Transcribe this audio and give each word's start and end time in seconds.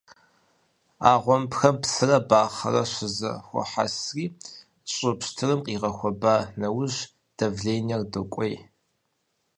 А 1.09 1.11
гъуэмбхэм 1.23 1.75
псырэ 1.81 2.17
бахъэрэ 2.29 2.83
щызэхуехьэсри, 2.91 4.25
щӀы 4.91 5.11
пщтырым 5.19 5.59
къигъэхуэба 5.65 6.35
нэужь, 6.59 6.99
давленэр 7.37 8.01
докӀуей. 8.11 8.55